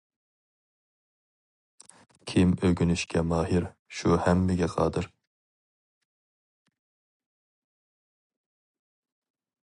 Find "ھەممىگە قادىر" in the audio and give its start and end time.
4.23-5.09